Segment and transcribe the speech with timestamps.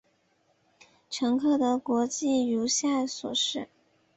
[1.11, 3.69] 乘客的国籍如下所示。